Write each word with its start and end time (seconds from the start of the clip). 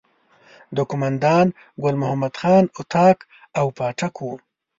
د 0.75 0.77
قوماندان 0.89 1.45
ګل 1.83 1.95
محمد 2.01 2.33
خان 2.39 2.63
اطاق 2.79 3.17
او 3.59 3.65
پاټک 3.77 4.13
وو. 4.19 4.33